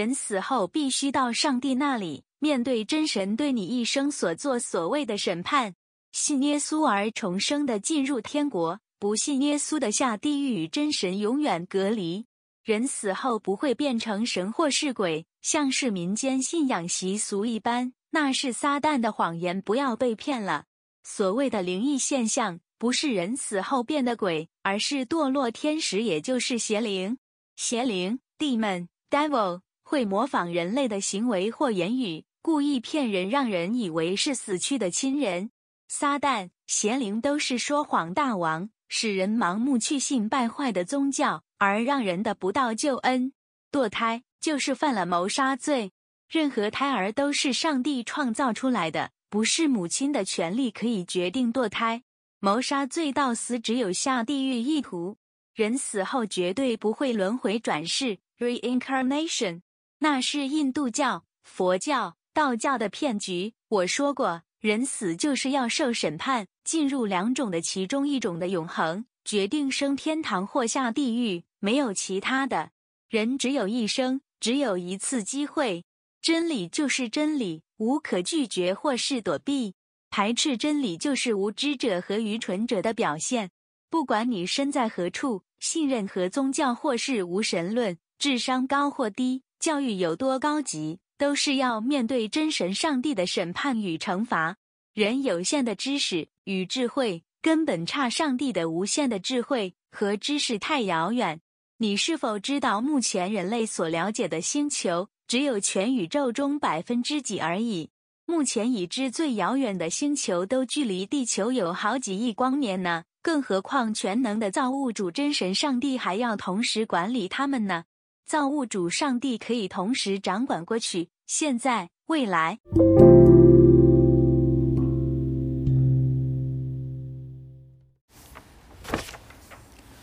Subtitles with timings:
[0.00, 5.74] 人死后必须到上帝那里，面对真神对你一生所做所谓的审判。
[6.10, 12.24] 信耶稣而重生的进入天国，不信耶稣的下地狱，与真神永远隔离。
[12.64, 20.64] 人死后不会变成神或是鬼，像是民间信仰习俗一般，那是撒旦的谎言，不要被骗了。
[21.04, 27.18] 所谓的灵异现象，不是人死后变的鬼，而是堕落天使，也就是邪灵。
[27.54, 35.50] 邪灵 （demon, devil） 会模仿人类的行为或言语，故意骗人，让人以为是死去的亲人。
[35.88, 41.42] 撒旦、邪灵都是说谎大王，使人盲目去信败坏的宗教。
[41.58, 43.32] 而让人的不到救恩，
[43.72, 45.90] 堕胎就是犯了谋杀罪。
[46.28, 52.04] 任何胎儿都是上帝创造出来的，不是母亲的权利可以决定堕胎。
[52.38, 55.16] 谋杀罪到死只有下地狱一途。
[55.52, 59.62] 人死后绝对不会轮回转世 （reincarnation），
[60.02, 63.52] 那是印度教、佛教、道教的骗局。
[63.68, 71.44] 我说过，人死就是要受审判，进入两种的其中一种的永恒，决定升天堂或下地狱。
[71.58, 72.70] 没有其他的，
[73.10, 75.84] 人只有一生，只有一次机会。
[76.22, 79.74] 真理就是真理，无可拒绝或是躲避。
[80.08, 83.50] 排斥真理就是无知者和愚蠢者的表现。
[83.90, 94.56] 不管你身在何处，信任何宗教或是无神论，智商高或低，教育有多高级，都是要面对真神上帝的审判与惩罚。
[94.94, 101.42] 人有限的知识与智慧，根本差上帝的无限的智慧和知识太遥远。
[101.76, 107.90] 你是否知道，目前人类所了解的星球只有全宇宙中百分之几而已？
[108.24, 117.84] 目前已知最遥远的星球都距离地球有好几亿光年呢，更何况全能的造物主真神上帝还要同时管理他们呢？
[118.30, 122.60] 造物主上帝可以同时掌管过去、现在、未来。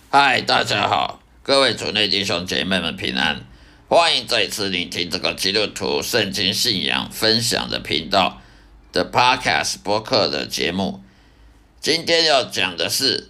[0.09, 1.21] 嗨，大家好。
[1.41, 3.45] 各位主内弟兄姐妹们平安，
[3.87, 8.41] 欢迎再次聆听这个基督徒圣经信仰分享的频道
[8.91, 11.01] 的 Podcast 播客的节目。
[11.79, 13.29] 今天要讲的是，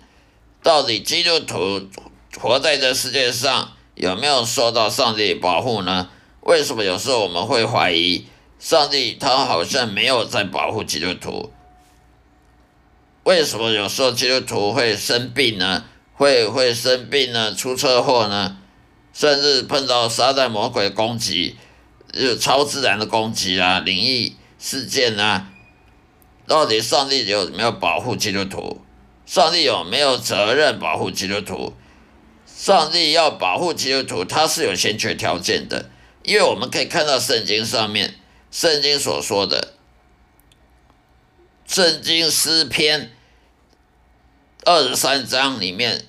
[0.63, 1.87] 到底基督徒
[2.39, 6.09] 活在这世界上有没有受到上帝保护呢？
[6.41, 8.25] 为什么有时候我们会怀疑
[8.59, 11.51] 上帝他好像没有在保护基督徒？
[13.23, 15.83] 为什么有时候基督徒会生病呢？
[16.13, 18.57] 会会生病呢，出车祸呢，
[19.13, 21.55] 甚至碰到撒旦魔鬼攻击，
[22.13, 25.49] 有超自然的攻击啊，灵异事件啊，
[26.47, 28.81] 到底上帝有没有保护基督徒？
[29.25, 31.73] 上帝有没有责任保护基督徒？
[32.57, 35.91] 上帝要保护基督徒，他是有先决条件的，
[36.23, 38.15] 因为我们可以看到圣经上面，
[38.49, 39.75] 圣经所说的，
[41.67, 43.11] 圣经诗篇。
[44.65, 46.07] 二十三章里面，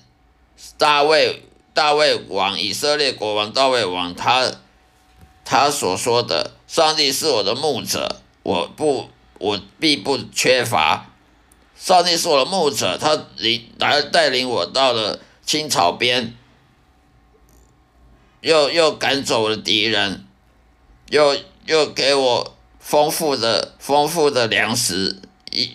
[0.77, 1.43] 大卫
[1.73, 4.51] 大卫王以色列国王大卫王，他
[5.45, 9.07] 他所说的，上帝是我的牧者，我不
[9.37, 11.11] 我必不缺乏。
[11.77, 16.33] 上帝是我的牧者，他领来带领我到了青草边，
[18.41, 20.25] 又又赶走了敌人，
[21.09, 25.71] 又又给我丰富的丰富的粮食，一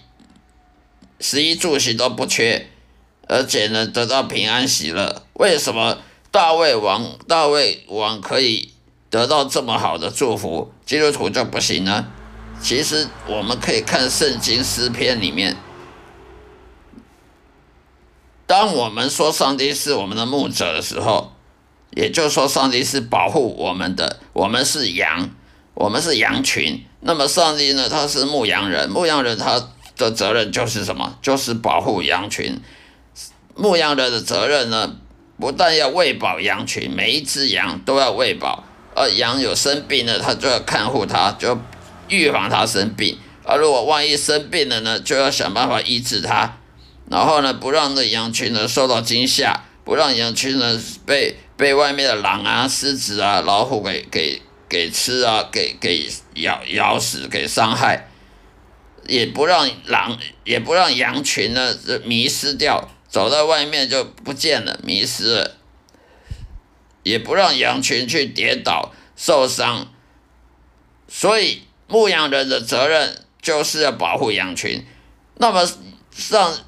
[1.21, 2.69] 食衣住行都不缺。
[3.27, 5.23] 而且呢，得到平安喜乐。
[5.33, 5.97] 为什么
[6.31, 8.71] 大卫王大卫王可以
[9.09, 12.07] 得到这么好的祝福，基督徒就不行呢？
[12.61, 15.57] 其实我们可以看圣经诗篇里面，
[18.47, 21.34] 当我们说上帝是我们的牧者的时候，
[21.95, 25.31] 也就是说上帝是保护我们的，我们是羊，
[25.75, 26.85] 我们是羊群。
[27.01, 31.19] 那么上帝呢，他是牧羊人，牧羊人他的责任就是什么？
[31.23, 32.61] 就是保护羊群。
[33.55, 34.97] 牧羊人的责任呢，
[35.39, 38.65] 不但要喂饱羊群，每一只羊都要喂饱。
[38.97, 41.59] 而羊有生病了，他就要看护它，就
[42.09, 43.19] 预防它生病。
[43.45, 46.57] 而如果万一生病了呢，就要想办法医治它。
[47.11, 58.09] 然后呢，不让那羊群呢受到惊吓，不让羊群呢被被外面的狼啊、狮子啊、老虎给给给吃啊，给给咬咬死，给伤害。
[59.07, 62.91] 也不让狼，也不让羊群呢迷失掉。
[63.07, 65.57] 走到外面就不见了，迷失了，
[67.05, 69.93] 也不让羊群去跌倒受伤，
[71.07, 74.85] 所以牧羊人的责任就是要保护羊群。
[75.37, 75.65] 那么
[76.11, 76.59] 上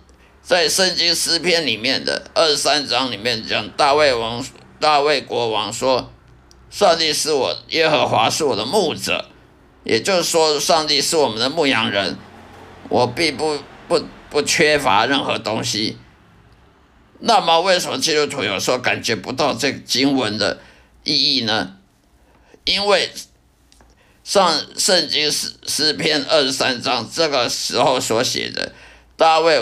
[0.42, 4.44] 在圣经诗篇里面的二十三章里面讲，大卫王
[4.80, 6.12] 大卫国王说
[6.70, 9.26] ：“上帝是我耶和华是我的牧者，
[9.84, 12.16] 也就是说，上帝是我们的牧羊人，
[12.88, 13.58] 我并不
[13.88, 15.96] 不不缺乏任何东西。
[17.20, 20.58] 那么，为什么基督徒有时候感觉不到这经文的
[21.04, 21.76] 意义呢？
[22.64, 23.10] 因为
[24.22, 28.72] 上圣经诗诗篇二十三章这个时候所写的
[29.16, 29.58] 大卫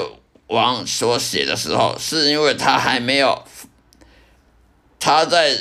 [0.47, 3.45] 王所写的时候，是因为他还没有
[5.05, 5.55] 他在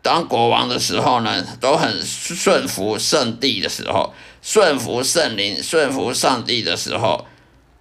[0.00, 7.26] 当国王的时候呢，都很顺服圣帝的时候，顺服圣灵，顺服上帝的时候。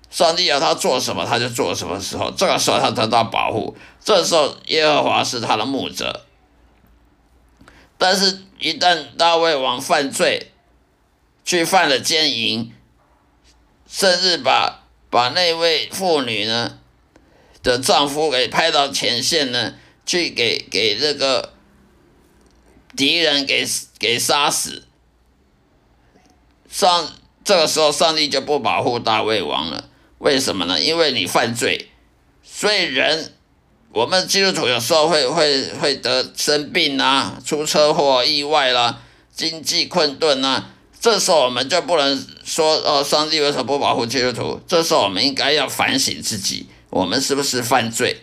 [0.10, 2.02] 上帝要他做什么，他就做什么。
[2.02, 6.26] 时候，这个时候他得到保护，这时候耶和华是他的牧者。
[8.00, 10.52] 但是，一旦大卫王犯罪，
[11.44, 12.74] 去犯了奸淫，
[13.88, 16.80] 甚至把把那位妇女呢
[17.62, 19.74] 的丈夫给派到前线呢，
[20.06, 21.54] 去给给这个
[22.96, 23.68] 敌人给
[23.98, 24.84] 给杀死，
[26.70, 27.12] 上
[27.44, 29.90] 这个时候上帝就不保护大卫王了。
[30.20, 30.80] 为什么呢？
[30.80, 31.90] 因为你犯罪，
[32.42, 33.34] 所以人，
[33.92, 39.02] 我们基督徒有时候会会会得生病啊，出车祸、意外啦，
[39.36, 44.60] 经济困顿啊，这时候我们就不能说哦，上帝为什么不保护基督徒？
[44.68, 48.22] 这时候我们应该要反省自己，我们是不是犯罪？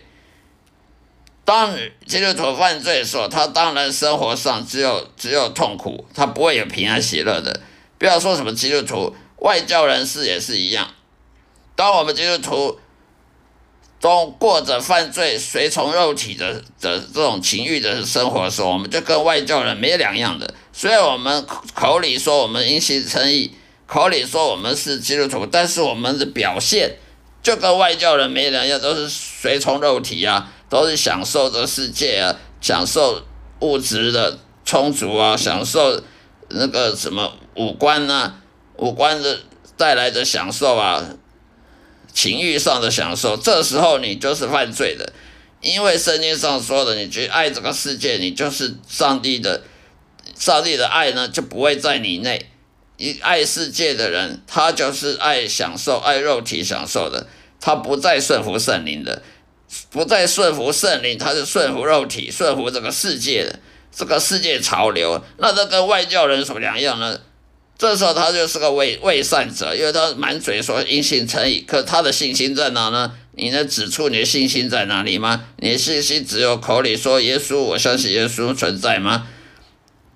[1.45, 1.75] 当
[2.05, 7.61] 基督徒犯罪的时候，他当然生活上只有只有痛苦，他不会有平安喜乐的。
[7.97, 10.87] 不要说什么基督徒，外教人士也是一样。
[11.75, 12.79] 当我们基督徒
[13.99, 20.53] 都过着犯罪、随从肉体的的这种情欲的生活的时候，我们就跟外教人没两样的。
[20.71, 23.53] 虽然我们口里说我们因信称义，
[23.85, 26.97] 口里说我们是基督徒，但是我们的表现
[27.41, 33.21] 就跟外教人没两样，都是随从肉体啊，都是享受这世界啊，享受
[33.59, 36.01] 物质的充足啊，享受
[36.49, 38.41] 那个什么五官啊，
[38.77, 39.41] 五官的
[39.77, 41.07] 带来的享受啊。
[42.11, 45.13] 情欲上的享受，这时候你就是犯罪的，
[45.61, 49.61] 因为圣经上说的，你去爱这个世界，你就是上帝的，
[50.35, 52.49] 上帝的爱呢就不会在你内。
[52.97, 57.27] 一爱世界的人，他就是爱享受、爱肉体享受的，
[57.59, 59.21] 他不再顺服圣灵的，
[59.89, 63.59] 不再顺服圣灵，他是顺服肉体、顺服这个世界
[63.91, 65.23] 这个世界潮流。
[65.37, 67.19] 那这跟外教人什么两样呢？
[67.77, 73.13] 这时候他就是个伪伪善者，因为他满嘴说因信称义，可他的信心在哪呢？
[73.35, 75.45] 你能指出你的信心在哪里吗？
[75.57, 79.27] 你的信心只有口里说耶稣，我相信耶稣存在吗？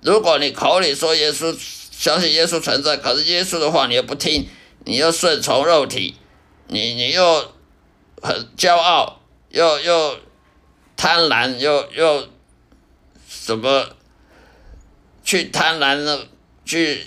[0.02, 1.58] 如果你口里说耶稣，
[1.92, 4.48] 相信耶稣存在，可是耶稣的话你又不听，
[4.86, 6.16] 你又顺从肉体，
[6.68, 7.54] 你你又
[8.22, 9.22] 很骄傲，
[9.58, 10.20] 又又
[10.96, 12.30] 贪婪，又又
[13.28, 13.90] 什么
[15.26, 16.28] 去贪婪的
[16.64, 17.06] 去。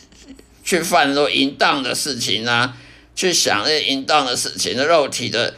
[0.63, 2.77] 去犯那淫荡的事情啊，
[3.17, 5.55] 去想那淫荡的事情的肉体的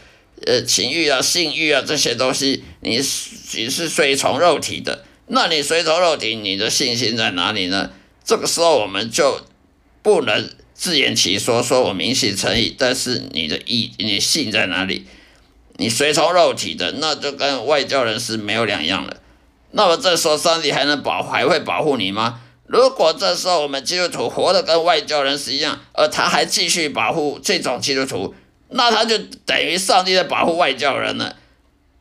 [0.47, 7.91] 呃情欲啊、性欲啊这些东西，你你是随从肉体的，那你随从肉体，你的信心在哪里呢？
[8.25, 9.45] 这个时候我们就
[10.03, 15.07] 不能自圆其说，说我明心诚意，但是你的意你信在哪里？
[15.77, 19.17] 你随从肉体的，那就跟外教人是没有两样了。
[19.73, 22.41] 那么这时候上帝还能保还会保护你吗？
[22.67, 28.35] 如果这时候我们基督徒活的跟外教人是一样，而他还继续保护这种基督徒，
[28.71, 31.37] 那他就等于上帝在保护外教人了。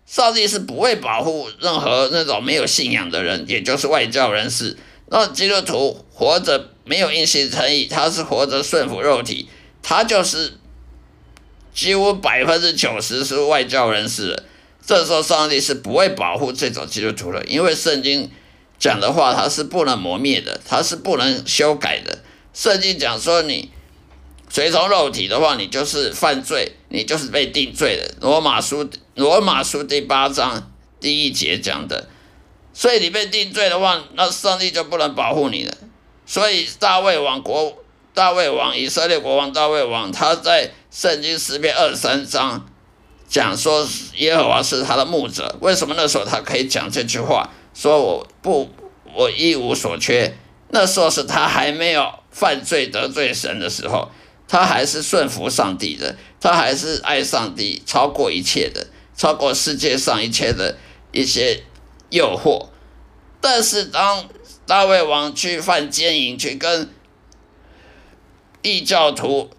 [0.06, 4.78] 上帝是不会保护任何那种没有信仰的人，也就是外教人士。
[5.08, 9.48] 那基督徒活着没有因信诚意，他是活着顺服肉体，
[9.82, 10.54] 他就是
[11.74, 14.44] 几乎百分之九十是外教人士。
[14.86, 18.30] 这时候上帝是不会保护这种基督徒的，因为圣经。
[18.80, 22.18] 讲的话，它是不能磨灭的，它是不能修改的。
[22.52, 23.70] 圣经讲说，你
[24.50, 28.16] 随从肉体的话，你就是犯罪，你就是被定罪的。
[28.22, 32.10] 罗马书罗马书第八章第一节讲的，
[32.74, 35.78] 所以你被定罪的话，那上帝就不能保护你了。
[36.26, 37.84] 所以大卫王国，
[38.16, 42.70] 大卫王以色列国王大卫王，他在圣经诗篇二十三章
[43.26, 45.58] 讲说耶和华是他的牧者。
[45.62, 47.50] 为什么那时候他可以讲这句话？
[47.74, 48.70] 说我不，
[49.16, 50.36] 我一无所缺。
[50.72, 54.12] 那时候是他还没有犯罪得罪神的时候，
[54.50, 60.78] 他还是顺服上帝的，他还是爱上帝超过一切的，超过世界上一切的
[61.14, 61.64] 一些
[62.10, 62.68] 诱惑。
[63.40, 64.28] 但是当
[64.68, 66.90] 大卫王去犯奸淫，去跟
[68.62, 69.50] 异教徒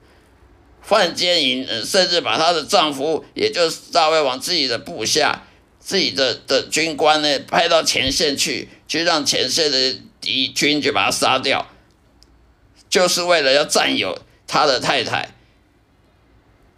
[0.82, 5.44] 范奸淫，甚至把他的丈夫，也就是大卫王自己的部下。
[5.84, 11.66] 自己的的军官呢，派到前线去去让前线的敌军去把他杀掉，
[12.88, 15.34] 就是为了要占有他的太太，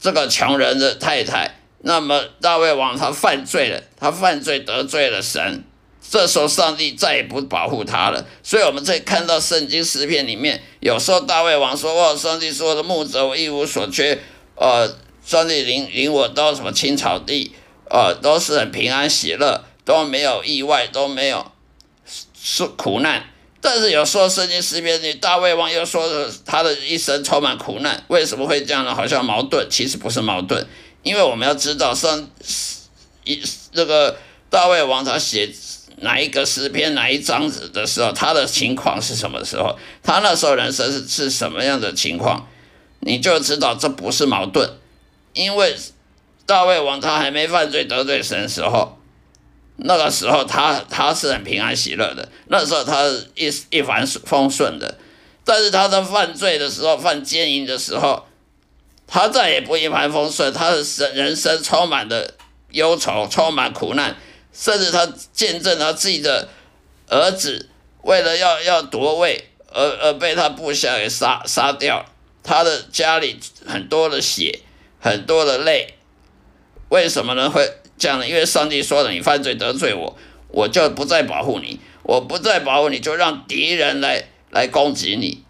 [0.01, 1.59] 这个穷人的太太。
[1.81, 5.65] 那么大卫王他犯罪了，他犯罪得罪了神，
[6.11, 8.25] 这时候上帝再也不保护他了。
[8.43, 14.19] 所以我们在看到圣经诗篇里面，有时候大卫王说：“哦，上帝说的牧者我一无所缺，
[14.55, 17.53] 呃，上帝领领我到什么青草地，
[17.91, 21.51] 呃，都是很平安喜乐，都没有意外，都没有
[22.41, 23.25] 是苦难。
[23.61, 28.95] 但是有时候圣经诗篇里大卫王又说他的一生充满苦难，为什么会这样呢？
[28.95, 30.67] 好像矛盾，其实不是矛盾。”
[31.03, 32.31] 因为我们要知道上
[33.25, 33.43] 一
[33.73, 34.17] 这个
[34.49, 35.53] 大卫王他写
[35.97, 39.79] 哪一个诗篇哪一章子的时候，他的情况是什么时候？
[40.03, 42.49] 他那时候人生是是什么样的情况？
[43.01, 44.71] 你就知道这不是矛盾。
[45.33, 45.77] 因为
[46.47, 48.99] 大卫王他还没犯罪得罪神的时候，
[49.77, 54.99] 那个时候他他是很平安喜乐的，那时候他一一帆风顺的。
[55.45, 58.25] 但是他在犯罪的时候，犯奸淫的时候。
[59.07, 62.27] 他再也不一帆风顺，他的生人生充满了
[62.71, 64.17] 忧愁，充满苦难，
[64.55, 66.49] 甚至他见证他自己的
[67.09, 67.69] 儿子
[68.03, 72.07] 为了要要夺位而而被他部下给杀杀掉，
[72.43, 74.61] 他的家里很多的血，
[75.01, 75.95] 很多的泪，
[76.89, 77.51] 为什么呢？
[77.51, 78.27] 会这样呢？
[78.27, 80.17] 因为上帝说了，你犯罪得罪我，
[80.49, 85.43] 我就不再保护你，我不再保护你，就让敌人来来攻击你，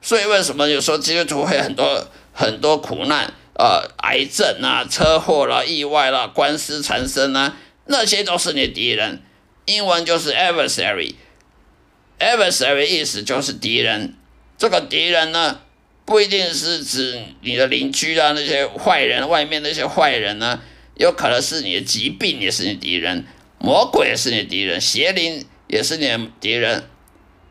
[0.00, 2.06] 所以为什么有时候基督徒会很多？
[2.34, 7.54] 很多苦难，呃，癌症啊，车祸啦，意外啦，官司缠身啊，
[7.86, 9.22] 那些都是你敌人。
[9.66, 14.14] 英文就是 adversary，adversary 意思就是敌人。
[14.58, 15.60] 这个敌人呢，
[16.04, 20.60] 不一定是指你的邻居啊，那些坏人，外面那些坏人呢，
[20.96, 23.24] 有可能是你的疾病也是你敌人，
[23.58, 26.84] 魔鬼也是你敌人，邪灵也是你的敌人，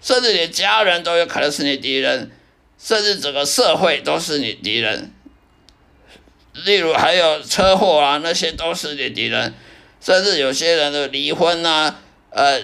[0.01, 2.31] 甚至你的家人都有可能是你敌人。
[2.83, 5.13] 甚至整个社会都是你敌人，
[6.65, 9.53] 例如还有车祸啊，那些都是你敌人。
[10.01, 11.99] 甚至有些人的离婚啊，
[12.31, 12.59] 呃，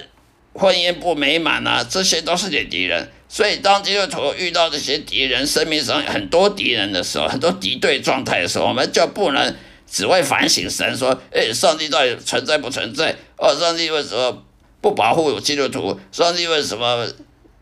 [0.53, 3.09] 婚姻不美满啊，这些都是你敌人。
[3.29, 9.55] 所以，当基督徒遇到这些敌人，生命上很多敌人的时候，很多敌对状态的时候，我们就不能
[9.89, 13.15] 只会反省神说：“哎，上帝到底存在不存在？
[13.37, 14.43] 哦，上帝为什么
[14.81, 15.99] 不保护基督徒？
[16.11, 17.07] 上帝为什么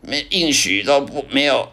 [0.00, 1.68] 没应许都不没有？”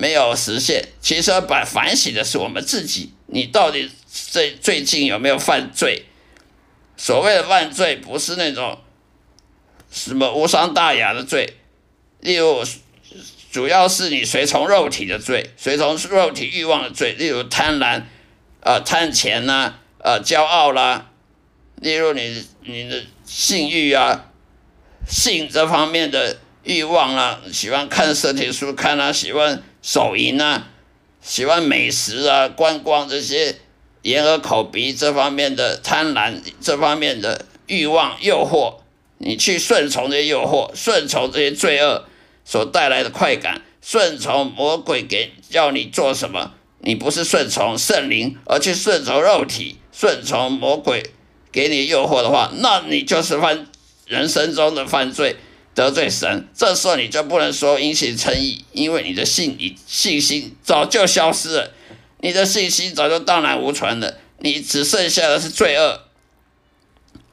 [0.00, 3.12] 没有实现，其实把反省的是我们自己。
[3.26, 6.04] 你到底最最近有没有犯罪？
[6.98, 8.78] 所谓的犯罪，不是那种
[9.90, 11.56] 什么无伤大雅的罪，
[12.20, 12.62] 例如
[13.50, 18.02] 主要是你随从肉体的罪，随从肉体欲望的罪，例如贪婪
[18.60, 21.10] 啊、贪钱呐、啊、骄傲啦，
[21.76, 24.26] 例如你你的性欲啊、
[25.08, 29.62] 性这方面的欲望啊，喜欢看色情书看啊，喜欢。
[29.80, 30.66] 手淫啊，
[31.22, 33.56] 喜欢美食啊，观光这些
[34.02, 38.76] 眼耳口鼻这方面的贪婪，这方面的欲望诱惑，
[39.18, 42.04] 你去顺从这些诱惑，顺从这些罪恶
[42.44, 51.02] 所带来的快感，顺从魔鬼给叫你做什么，你不是顺从圣灵，而去顺从肉体，顺从魔鬼
[51.50, 53.66] 给你诱惑的话，那你就是犯
[54.06, 55.36] 人生中的犯罪。
[55.74, 61.70] 得罪神，这时候你就不能说因信称义，因为你的信你信心早就消失了，
[62.20, 66.00] 你的信息早就荡然无存了，你只剩下的是罪恶。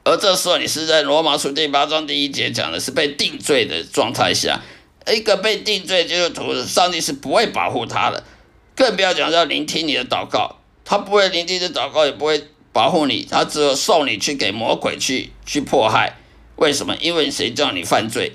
[0.04, 4.60] 而这时候你是在罗马书第八章第一节讲的是被定罪的状态下，
[5.12, 8.22] 一个被定罪基督徒，上帝是不会保护他的，
[8.76, 16.16] 更不要讲要聆听你的祷告，他不会聆听的祷告，也不会保护你，他只有送你去给魔鬼去去迫害。
[16.54, 16.96] 为什么？
[17.00, 18.32] 因为谁叫你犯罪？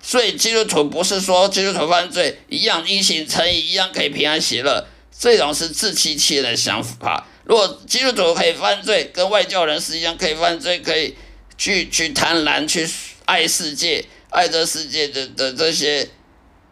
[0.00, 4.86] 所以基督徒不是说基督徒犯罪一样因信成义，一样可以平安喜乐，
[5.20, 7.26] 这种是自欺欺人的想法。
[7.44, 11.14] 如果基督徒可以犯罪，跟外教人士一样可以犯罪，可以
[11.58, 12.88] 去去贪婪，去
[13.26, 16.08] 爱世界，爱这世界的的这些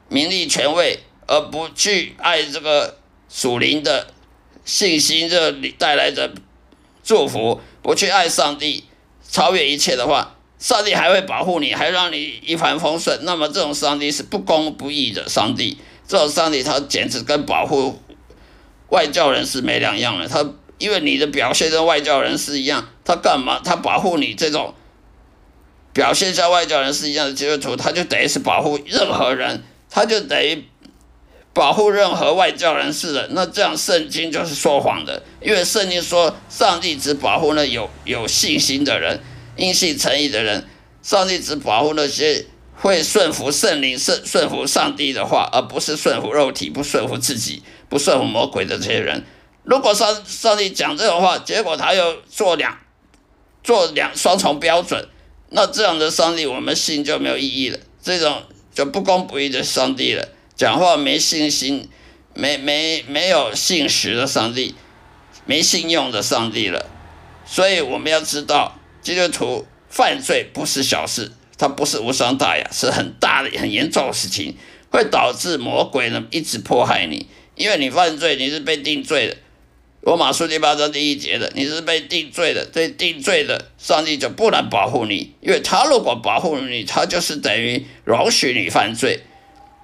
[0.09, 2.97] 名利权位，而不去爱这个
[3.29, 4.15] 属灵的
[4.65, 6.33] 信心，这带来的
[7.05, 8.85] 祝福，不去爱上帝，
[9.31, 10.37] 超越一切的话。
[10.59, 13.21] 上帝还会保护你，还让你一帆风顺。
[13.25, 15.77] 那么这种上帝是不公不义的上帝，
[16.09, 18.03] 这种上帝他简直跟保护
[18.91, 20.29] 外教人士没两样了。
[20.29, 20.45] 他
[20.79, 23.61] 因为你的表现跟外教人士一样，他干嘛？
[23.65, 24.75] 他保护你这种
[25.93, 30.65] 表现像外教人士一样的基督徒，他就等于是保护任何人，他就等于
[31.53, 33.29] 保护任何外教人士的。
[33.33, 39.21] 那这样圣经就是说谎的，因为圣经说上帝只保护那有有信心的人。
[39.57, 40.69] 因信诚意的人，
[41.03, 49.25] 上帝只保护那些会顺服圣灵、顺顺服上帝的话，而不是顺服肉体、不顺服自己、不顺服魔鬼的这些人。
[49.65, 52.79] 如果上上帝讲这种话，结果他又做两
[53.63, 55.09] 做两双重标准，
[55.51, 57.79] 那这样的上帝我们信就没有意义了。
[58.03, 58.43] 这种
[58.75, 61.89] 就不公不义的上帝了，讲话没信心、
[62.35, 64.75] 没没没有信实的上帝，
[65.45, 66.87] 没信用的上帝了。
[67.45, 71.33] 所以我们要知道，基督徒犯罪不是小事。
[71.61, 74.57] 它不是无伤大雅，是很大的、很严重的事情，
[74.93, 77.27] 会导致魔鬼呢一直迫害你，
[77.59, 79.37] 因为你犯罪，你是被定罪的。
[80.01, 89.25] 罗马书第八章第一节的，你是被定罪的，被定罪的，上帝就不能保护你，因为他如果保护你，他就是等于容许你犯罪，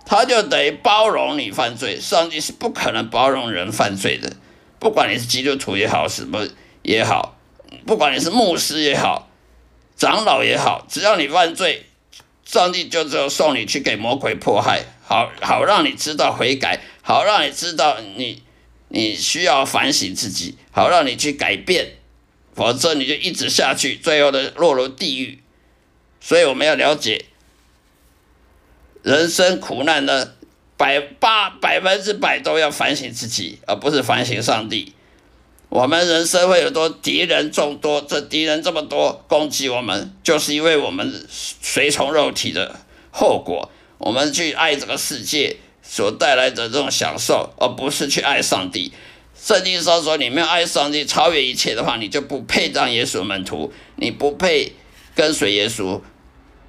[0.06, 1.98] 他就等于包容你犯罪。
[2.00, 4.32] 上帝是不可能包容人犯罪的，
[4.78, 6.46] 不管你是基督徒也好，什么
[6.82, 7.36] 也好，
[7.84, 9.28] 不管你是牧师也好。
[9.96, 11.86] 长老也好，只要你犯罪，
[12.44, 18.42] 上帝就只有送你去给魔鬼迫害，好好让你知道悔改，好让你知道你
[18.88, 21.98] 你需要反省自己，好让你去改变，
[22.54, 25.40] 否则你就一直下去，最后的落入地狱。
[26.18, 27.26] 所以我们要了解，
[29.02, 30.32] 人生苦难呢，
[30.78, 34.94] 百八百分之百都要反省自己，而不是反省上帝。
[35.68, 42.80] 我们人生会有多敌人众多，这敌人这么多攻击我们，就是因为我们随从肉体的
[43.10, 43.70] 后果。
[43.98, 45.56] 我们去爱这个世界
[45.94, 48.92] 所带来的这种享受，而不是去爱上帝。
[49.40, 54.72] 圣经上说，你没有爱上帝超越一切的话，你就不配当耶稣门徒，你不配
[55.14, 56.00] 跟随耶稣。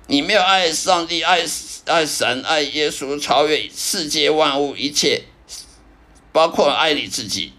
[0.06, 1.44] 你没有爱上帝、爱
[1.86, 5.24] 爱神、爱耶稣，超越世界万物一切，
[6.32, 7.54] 包括爱你自己。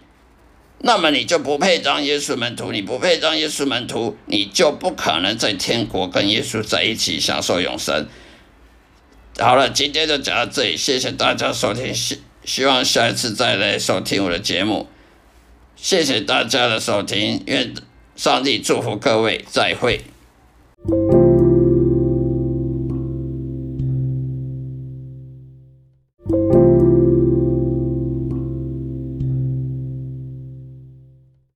[0.79, 8.07] 那么你就不配当耶稣门徒，你不配当耶稣门徒，你就不可能在天国跟耶稣在一起享受永生。
[9.39, 14.87] 好了，今天就讲到这里，谢谢大家收听，希希望下一次再来收听我的节目。
[15.75, 17.73] 谢谢大家的收听，愿
[18.15, 20.01] 上帝祝福各位，再会。